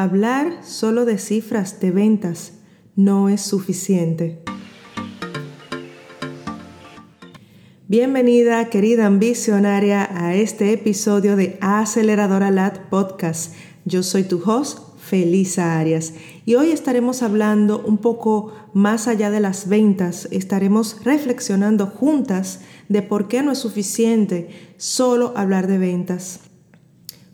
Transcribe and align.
Hablar 0.00 0.60
solo 0.62 1.04
de 1.04 1.18
cifras 1.18 1.80
de 1.80 1.90
ventas 1.90 2.52
no 2.94 3.28
es 3.28 3.40
suficiente. 3.40 4.38
Bienvenida, 7.88 8.70
querida 8.70 9.06
ambicionaria, 9.06 10.08
a 10.08 10.36
este 10.36 10.72
episodio 10.72 11.34
de 11.34 11.58
Aceleradora 11.60 12.52
Lat 12.52 12.78
Podcast. 12.90 13.56
Yo 13.86 14.04
soy 14.04 14.22
tu 14.22 14.40
host, 14.40 14.78
Felisa 15.00 15.80
Arias, 15.80 16.14
y 16.46 16.54
hoy 16.54 16.70
estaremos 16.70 17.24
hablando 17.24 17.82
un 17.84 17.98
poco 17.98 18.52
más 18.74 19.08
allá 19.08 19.32
de 19.32 19.40
las 19.40 19.68
ventas. 19.68 20.28
Estaremos 20.30 21.02
reflexionando 21.02 21.86
juntas 21.88 22.60
de 22.88 23.02
por 23.02 23.26
qué 23.26 23.42
no 23.42 23.50
es 23.50 23.58
suficiente 23.58 24.48
solo 24.76 25.32
hablar 25.34 25.66
de 25.66 25.78
ventas. 25.78 26.47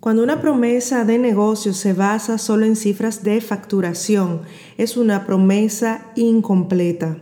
Cuando 0.00 0.22
una 0.22 0.40
promesa 0.40 1.04
de 1.04 1.18
negocio 1.18 1.74
se 1.74 1.92
basa 1.92 2.38
solo 2.38 2.64
en 2.64 2.74
cifras 2.74 3.22
de 3.22 3.38
facturación, 3.42 4.40
es 4.78 4.96
una 4.96 5.26
promesa 5.26 6.06
incompleta, 6.16 7.18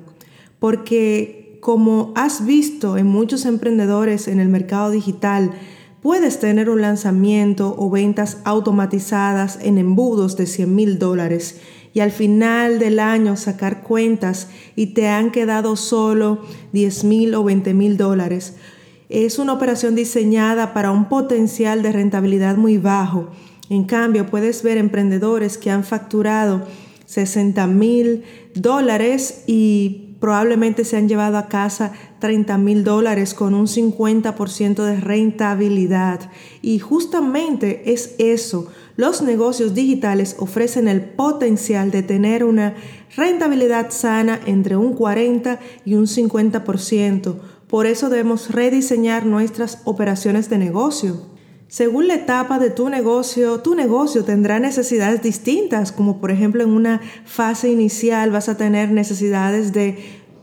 porque 0.61 1.59
como 1.61 2.13
has 2.15 2.47
visto 2.47 2.97
en 2.97 3.09
muchos 3.09 3.47
emprendedores 3.47 4.29
en 4.29 4.39
el 4.39 4.49
mercado 4.49 4.93
digital, 4.93 5.51
puedes 6.03 6.39
tener 6.39 6.71
un 6.71 6.81
lanzamiento 6.81 7.75
o 7.77 7.91
ventas 7.91 8.39
automatizadas 8.45 9.59
en 9.61 9.79
embudos 9.79 10.37
de 10.37 10.47
100 10.47 10.73
mil 10.73 10.99
dólares 11.01 11.61
y 11.95 11.99
al 11.99 12.13
final 12.13 12.79
del 12.79 13.01
año 13.01 13.37
sacar 13.37 13.83
cuentas 13.83 14.51
y 14.77 14.95
te 14.95 15.09
han 15.09 15.33
quedado 15.33 15.75
solo 15.75 16.43
10 16.73 17.03
mil 17.03 17.35
o 17.35 17.43
20 17.43 17.75
mil 17.75 17.97
dólares 17.97 18.55
es 19.09 19.39
una 19.39 19.55
operación 19.55 19.95
diseñada 19.95 20.75
para 20.75 20.91
un 20.91 21.09
potencial 21.09 21.83
de 21.83 21.93
rentabilidad 21.93 22.57
muy 22.57 22.79
bajo. 22.79 23.29
En 23.71 23.85
cambio, 23.85 24.27
puedes 24.27 24.63
ver 24.63 24.79
emprendedores 24.79 25.59
que 25.59 25.71
han 25.71 25.85
facturado 25.85 26.63
60 27.07 27.67
mil 27.67 28.25
dólares 28.55 29.45
y 29.47 30.17
probablemente 30.21 30.85
se 30.85 30.97
han 30.97 31.09
llevado 31.09 31.39
a 31.39 31.49
casa 31.49 31.93
30 32.19 32.59
mil 32.59 32.85
dólares 32.85 33.35
con 33.35 33.55
un 33.55 33.67
50% 33.67 34.85
de 34.85 35.01
rentabilidad. 35.01 36.31
Y 36.61 36.79
justamente 36.79 37.93
es 37.93 38.15
eso. 38.19 38.69
Los 38.97 39.23
negocios 39.23 39.75
digitales 39.75 40.37
ofrecen 40.39 40.89
el 40.89 41.01
potencial 41.03 41.91
de 41.91 42.03
tener 42.03 42.43
una 42.43 42.75
rentabilidad 43.17 43.91
sana 43.91 44.41
entre 44.47 44.77
un 44.77 44.95
40 44.95 45.61
y 45.85 45.95
un 45.95 46.07
50% 46.07 47.37
por 47.69 47.87
eso 47.87 48.09
debemos 48.09 48.51
rediseñar 48.51 49.27
nuestras 49.27 49.83
operaciones 49.85 50.49
de 50.51 50.59
negocio. 50.59 51.27
Según 51.69 52.09
la 52.09 52.15
etapa 52.15 52.59
de 52.59 52.71
tu 52.71 52.89
negocio, 52.89 53.61
tu 53.61 53.75
negocio 53.75 54.25
tendrá 54.25 54.59
necesidades 54.59 55.23
distintas, 55.23 55.93
como 55.93 56.19
por 56.19 56.31
ejemplo 56.31 56.63
en 56.65 56.71
una 56.71 57.03
fase 57.27 57.71
inicial 57.71 58.31
vas 58.31 58.49
a 58.49 58.57
tener 58.57 58.91
necesidades 58.91 59.75
de 59.75 59.99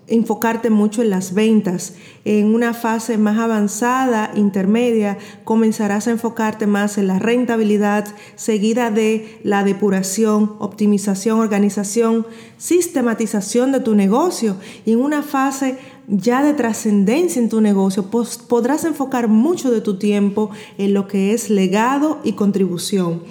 enfocarte 0.07 0.69
mucho 0.69 1.01
en 1.01 1.09
las 1.09 1.33
ventas. 1.33 1.93
En 2.25 2.53
una 2.53 2.73
fase 2.73 3.17
más 3.17 3.37
avanzada, 3.37 4.31
intermedia, 4.35 5.17
comenzarás 5.43 6.07
a 6.07 6.11
enfocarte 6.11 6.67
más 6.67 6.97
en 6.97 7.07
la 7.07 7.19
rentabilidad, 7.19 8.07
seguida 8.35 8.91
de 8.91 9.39
la 9.43 9.63
depuración, 9.63 10.55
optimización, 10.59 11.39
organización, 11.39 12.25
sistematización 12.57 13.71
de 13.71 13.79
tu 13.79 13.95
negocio. 13.95 14.57
Y 14.85 14.93
en 14.93 14.99
una 14.99 15.23
fase 15.23 15.77
ya 16.07 16.43
de 16.43 16.53
trascendencia 16.53 17.41
en 17.41 17.49
tu 17.49 17.61
negocio, 17.61 18.09
podrás 18.47 18.83
enfocar 18.85 19.27
mucho 19.27 19.71
de 19.71 19.81
tu 19.81 19.97
tiempo 19.97 20.51
en 20.77 20.93
lo 20.93 21.07
que 21.07 21.33
es 21.33 21.49
legado 21.49 22.19
y 22.23 22.33
contribución. 22.33 23.21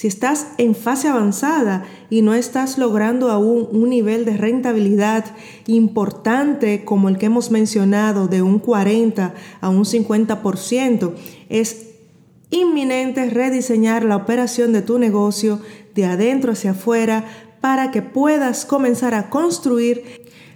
Si 0.00 0.06
estás 0.06 0.46
en 0.56 0.74
fase 0.74 1.08
avanzada 1.08 1.84
y 2.08 2.22
no 2.22 2.32
estás 2.32 2.78
logrando 2.78 3.30
aún 3.30 3.68
un 3.70 3.90
nivel 3.90 4.24
de 4.24 4.34
rentabilidad 4.34 5.26
importante 5.66 6.86
como 6.86 7.10
el 7.10 7.18
que 7.18 7.26
hemos 7.26 7.50
mencionado 7.50 8.26
de 8.26 8.40
un 8.40 8.60
40 8.60 9.34
a 9.60 9.68
un 9.68 9.84
50%, 9.84 11.12
es 11.50 11.88
inminente 12.48 13.28
rediseñar 13.28 14.02
la 14.02 14.16
operación 14.16 14.72
de 14.72 14.80
tu 14.80 14.98
negocio 14.98 15.60
de 15.94 16.06
adentro 16.06 16.52
hacia 16.52 16.70
afuera 16.70 17.26
para 17.60 17.90
que 17.90 18.00
puedas 18.00 18.64
comenzar 18.64 19.12
a 19.12 19.28
construir 19.28 20.02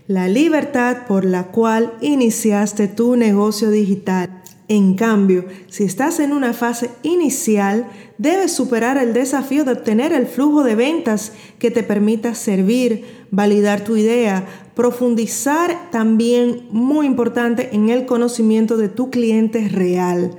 la 0.06 0.26
libertad 0.26 1.06
por 1.06 1.26
la 1.26 1.48
cual 1.48 1.92
iniciaste 2.00 2.88
tu 2.88 3.14
negocio 3.14 3.70
digital. 3.70 4.43
En 4.68 4.94
cambio, 4.94 5.44
si 5.68 5.84
estás 5.84 6.20
en 6.20 6.32
una 6.32 6.54
fase 6.54 6.88
inicial, 7.02 7.86
debes 8.16 8.52
superar 8.52 8.96
el 8.96 9.12
desafío 9.12 9.64
de 9.64 9.72
obtener 9.72 10.12
el 10.12 10.26
flujo 10.26 10.64
de 10.64 10.74
ventas 10.74 11.32
que 11.58 11.70
te 11.70 11.82
permita 11.82 12.34
servir, 12.34 13.04
validar 13.30 13.84
tu 13.84 13.96
idea, 13.96 14.46
profundizar 14.74 15.90
también, 15.90 16.66
muy 16.70 17.06
importante, 17.06 17.70
en 17.72 17.90
el 17.90 18.06
conocimiento 18.06 18.78
de 18.78 18.88
tu 18.88 19.10
cliente 19.10 19.68
real. 19.68 20.30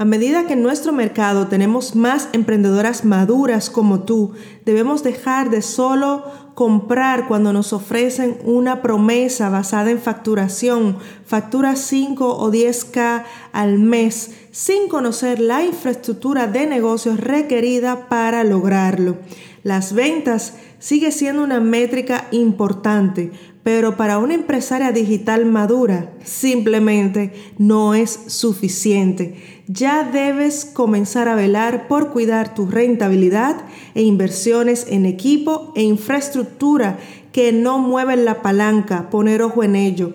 A 0.00 0.04
medida 0.04 0.46
que 0.46 0.52
en 0.52 0.62
nuestro 0.62 0.92
mercado 0.92 1.48
tenemos 1.48 1.96
más 1.96 2.28
emprendedoras 2.32 3.04
maduras 3.04 3.68
como 3.68 4.04
tú, 4.04 4.30
debemos 4.64 5.02
dejar 5.02 5.50
de 5.50 5.60
solo 5.60 6.22
comprar 6.54 7.26
cuando 7.26 7.52
nos 7.52 7.72
ofrecen 7.72 8.38
una 8.44 8.80
promesa 8.80 9.48
basada 9.48 9.90
en 9.90 9.98
facturación, 9.98 10.98
factura 11.26 11.74
5 11.74 12.38
o 12.38 12.52
10k 12.52 13.24
al 13.50 13.80
mes, 13.80 14.30
sin 14.52 14.88
conocer 14.88 15.40
la 15.40 15.64
infraestructura 15.64 16.46
de 16.46 16.68
negocios 16.68 17.18
requerida 17.18 18.08
para 18.08 18.44
lograrlo. 18.44 19.16
Las 19.64 19.94
ventas 19.94 20.54
sigue 20.78 21.10
siendo 21.10 21.42
una 21.42 21.58
métrica 21.58 22.28
importante, 22.30 23.32
pero 23.64 23.96
para 23.96 24.18
una 24.18 24.34
empresaria 24.34 24.92
digital 24.92 25.44
madura 25.44 26.12
simplemente 26.22 27.32
no 27.58 27.94
es 27.94 28.18
suficiente. 28.28 29.57
Ya 29.70 30.02
debes 30.02 30.64
comenzar 30.64 31.28
a 31.28 31.34
velar 31.34 31.88
por 31.88 32.10
cuidar 32.10 32.54
tu 32.54 32.64
rentabilidad 32.64 33.56
e 33.94 34.00
inversiones 34.00 34.86
en 34.88 35.04
equipo 35.04 35.74
e 35.76 35.82
infraestructura 35.82 36.98
que 37.32 37.52
no 37.52 37.78
mueven 37.78 38.24
la 38.24 38.40
palanca, 38.40 39.10
poner 39.10 39.42
ojo 39.42 39.62
en 39.62 39.76
ello. 39.76 40.14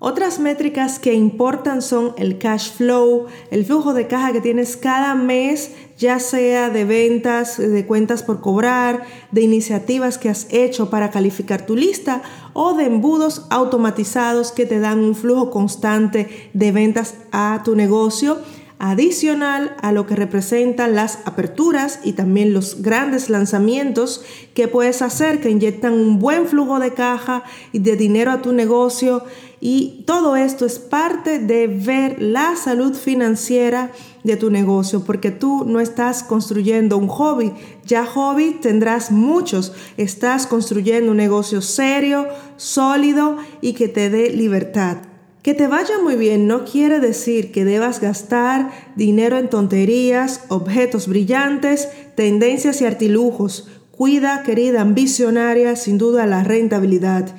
Otras 0.00 0.40
métricas 0.40 0.98
que 0.98 1.14
importan 1.14 1.80
son 1.80 2.12
el 2.18 2.38
cash 2.38 2.72
flow, 2.72 3.26
el 3.52 3.64
flujo 3.64 3.94
de 3.94 4.08
caja 4.08 4.32
que 4.32 4.40
tienes 4.40 4.76
cada 4.76 5.14
mes, 5.14 5.72
ya 5.96 6.18
sea 6.18 6.70
de 6.70 6.84
ventas, 6.84 7.58
de 7.58 7.86
cuentas 7.86 8.24
por 8.24 8.40
cobrar, 8.40 9.04
de 9.30 9.42
iniciativas 9.42 10.18
que 10.18 10.28
has 10.28 10.46
hecho 10.50 10.90
para 10.90 11.10
calificar 11.10 11.66
tu 11.66 11.76
lista 11.76 12.22
o 12.52 12.74
de 12.74 12.86
embudos 12.86 13.46
automatizados 13.50 14.50
que 14.50 14.66
te 14.66 14.80
dan 14.80 14.98
un 14.98 15.14
flujo 15.14 15.50
constante 15.50 16.50
de 16.52 16.72
ventas 16.72 17.14
a 17.30 17.62
tu 17.64 17.76
negocio 17.76 18.38
adicional 18.78 19.76
a 19.82 19.90
lo 19.92 20.06
que 20.06 20.14
representan 20.14 20.94
las 20.94 21.18
aperturas 21.24 22.00
y 22.04 22.12
también 22.12 22.52
los 22.52 22.82
grandes 22.82 23.28
lanzamientos 23.28 24.22
que 24.54 24.68
puedes 24.68 25.02
hacer 25.02 25.40
que 25.40 25.50
inyectan 25.50 25.94
un 25.94 26.18
buen 26.18 26.46
flujo 26.46 26.78
de 26.78 26.94
caja 26.94 27.42
y 27.72 27.80
de 27.80 27.96
dinero 27.96 28.30
a 28.30 28.42
tu 28.42 28.52
negocio. 28.52 29.24
Y 29.60 30.04
todo 30.06 30.36
esto 30.36 30.64
es 30.64 30.78
parte 30.78 31.40
de 31.40 31.66
ver 31.66 32.22
la 32.22 32.54
salud 32.54 32.94
financiera 32.94 33.90
de 34.22 34.36
tu 34.36 34.50
negocio, 34.50 35.02
porque 35.04 35.32
tú 35.32 35.64
no 35.66 35.80
estás 35.80 36.22
construyendo 36.22 36.96
un 36.96 37.08
hobby, 37.08 37.52
ya 37.84 38.06
hobby 38.06 38.58
tendrás 38.60 39.10
muchos, 39.10 39.72
estás 39.96 40.46
construyendo 40.46 41.10
un 41.10 41.16
negocio 41.16 41.60
serio, 41.62 42.28
sólido 42.56 43.38
y 43.60 43.72
que 43.72 43.88
te 43.88 44.10
dé 44.10 44.30
libertad. 44.30 45.07
Que 45.42 45.54
te 45.54 45.66
vaya 45.66 45.98
muy 46.02 46.16
bien 46.16 46.46
no 46.46 46.64
quiere 46.64 47.00
decir 47.00 47.52
que 47.52 47.64
debas 47.64 48.00
gastar 48.00 48.70
dinero 48.96 49.38
en 49.38 49.48
tonterías, 49.48 50.44
objetos 50.48 51.06
brillantes, 51.06 51.88
tendencias 52.16 52.80
y 52.80 52.84
artilujos. 52.84 53.68
Cuida, 53.92 54.42
querida 54.42 54.80
ambicionaria, 54.80 55.76
sin 55.76 55.96
duda 55.96 56.26
la 56.26 56.44
rentabilidad. 56.44 57.34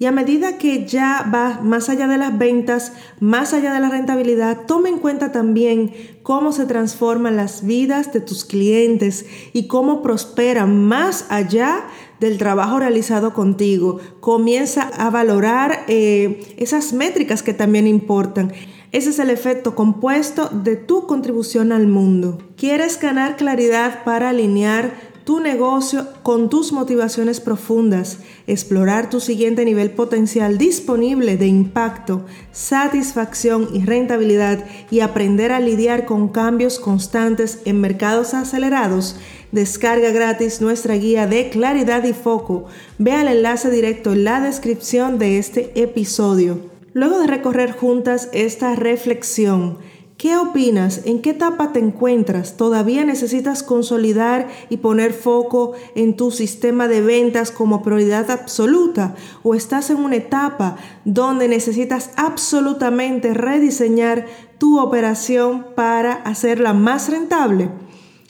Y 0.00 0.06
a 0.06 0.12
medida 0.12 0.58
que 0.58 0.86
ya 0.86 1.28
va 1.34 1.60
más 1.60 1.88
allá 1.88 2.06
de 2.06 2.18
las 2.18 2.38
ventas, 2.38 2.92
más 3.18 3.52
allá 3.52 3.74
de 3.74 3.80
la 3.80 3.88
rentabilidad, 3.88 4.66
toma 4.66 4.88
en 4.88 4.98
cuenta 4.98 5.32
también 5.32 5.92
cómo 6.22 6.52
se 6.52 6.66
transforman 6.66 7.36
las 7.36 7.66
vidas 7.66 8.12
de 8.12 8.20
tus 8.20 8.44
clientes 8.44 9.26
y 9.52 9.66
cómo 9.66 10.00
prosperan 10.00 10.84
más 10.86 11.26
allá 11.30 11.84
del 12.20 12.38
trabajo 12.38 12.78
realizado 12.78 13.34
contigo. 13.34 13.98
Comienza 14.20 14.82
a 14.82 15.10
valorar 15.10 15.84
eh, 15.88 16.54
esas 16.58 16.92
métricas 16.92 17.42
que 17.42 17.54
también 17.54 17.88
importan. 17.88 18.52
Ese 18.90 19.10
es 19.10 19.18
el 19.18 19.30
efecto 19.30 19.74
compuesto 19.74 20.48
de 20.48 20.76
tu 20.76 21.06
contribución 21.06 21.72
al 21.72 21.88
mundo. 21.88 22.38
¿Quieres 22.56 22.98
ganar 22.98 23.36
claridad 23.36 24.04
para 24.04 24.30
alinear 24.30 24.92
tu 25.28 25.40
negocio 25.40 26.06
con 26.22 26.48
tus 26.48 26.72
motivaciones 26.72 27.38
profundas, 27.38 28.20
explorar 28.46 29.10
tu 29.10 29.20
siguiente 29.20 29.66
nivel 29.66 29.90
potencial 29.90 30.56
disponible 30.56 31.36
de 31.36 31.46
impacto, 31.46 32.24
satisfacción 32.50 33.68
y 33.74 33.84
rentabilidad 33.84 34.64
y 34.90 35.00
aprender 35.00 35.52
a 35.52 35.60
lidiar 35.60 36.06
con 36.06 36.28
cambios 36.28 36.78
constantes 36.78 37.58
en 37.66 37.78
mercados 37.78 38.32
acelerados, 38.32 39.16
descarga 39.52 40.12
gratis 40.12 40.62
nuestra 40.62 40.94
guía 40.94 41.26
de 41.26 41.50
claridad 41.50 42.04
y 42.04 42.14
foco. 42.14 42.64
Ve 42.96 43.12
al 43.12 43.28
enlace 43.28 43.70
directo 43.70 44.14
en 44.14 44.24
la 44.24 44.40
descripción 44.40 45.18
de 45.18 45.38
este 45.38 45.78
episodio. 45.78 46.58
Luego 46.94 47.20
de 47.20 47.26
recorrer 47.26 47.72
juntas 47.72 48.30
esta 48.32 48.74
reflexión, 48.76 49.76
¿Qué 50.18 50.36
opinas? 50.36 51.02
¿En 51.04 51.22
qué 51.22 51.30
etapa 51.30 51.72
te 51.72 51.78
encuentras? 51.78 52.56
¿Todavía 52.56 53.04
necesitas 53.04 53.62
consolidar 53.62 54.48
y 54.68 54.78
poner 54.78 55.12
foco 55.12 55.74
en 55.94 56.16
tu 56.16 56.32
sistema 56.32 56.88
de 56.88 57.02
ventas 57.02 57.52
como 57.52 57.84
prioridad 57.84 58.28
absoluta? 58.32 59.14
¿O 59.44 59.54
estás 59.54 59.90
en 59.90 59.98
una 59.98 60.16
etapa 60.16 60.74
donde 61.04 61.46
necesitas 61.46 62.10
absolutamente 62.16 63.32
rediseñar 63.32 64.26
tu 64.58 64.80
operación 64.80 65.66
para 65.76 66.14
hacerla 66.14 66.74
más 66.74 67.08
rentable? 67.08 67.70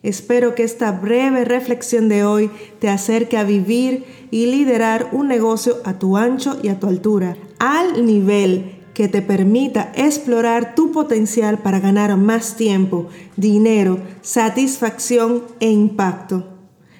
Espero 0.02 0.54
que 0.54 0.64
esta 0.64 0.92
breve 0.92 1.46
reflexión 1.46 2.10
de 2.10 2.22
hoy 2.22 2.50
te 2.80 2.90
acerque 2.90 3.38
a 3.38 3.44
vivir 3.44 4.04
y 4.30 4.44
liderar 4.44 5.08
un 5.12 5.26
negocio 5.26 5.78
a 5.84 5.98
tu 5.98 6.18
ancho 6.18 6.58
y 6.62 6.68
a 6.68 6.78
tu 6.78 6.86
altura, 6.86 7.38
al 7.58 8.04
nivel 8.04 8.77
que 8.98 9.06
te 9.06 9.22
permita 9.22 9.92
explorar 9.94 10.74
tu 10.74 10.90
potencial 10.90 11.58
para 11.58 11.78
ganar 11.78 12.16
más 12.16 12.56
tiempo, 12.56 13.06
dinero, 13.36 14.00
satisfacción 14.22 15.44
e 15.60 15.70
impacto. 15.70 16.48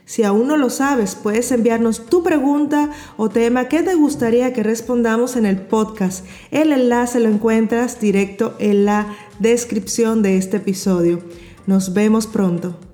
Si 0.04 0.22
aún 0.22 0.46
no 0.46 0.56
lo 0.56 0.70
sabes, 0.70 1.16
puedes 1.16 1.50
enviarnos 1.50 2.06
tu 2.06 2.22
pregunta 2.22 2.92
o 3.16 3.30
tema 3.30 3.68
que 3.68 3.82
te 3.82 3.96
gustaría 3.96 4.52
que 4.52 4.62
respondamos 4.62 5.34
en 5.34 5.44
el 5.44 5.60
podcast. 5.60 6.24
El 6.52 6.70
enlace 6.70 7.18
lo 7.18 7.30
encuentras 7.30 8.00
directo 8.00 8.54
en 8.60 8.84
la 8.84 9.16
descripción 9.40 10.22
de 10.22 10.36
este 10.36 10.58
episodio. 10.58 11.18
Nos 11.66 11.94
vemos 11.94 12.28
pronto. 12.28 12.87